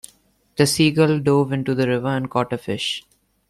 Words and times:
The 0.55 0.65
seagull 0.65 1.19
dove 1.19 1.51
into 1.51 1.75
the 1.75 1.87
river 1.87 2.07
and 2.07 2.27
caught 2.27 2.51
a 2.51 2.57
fish. 2.57 3.05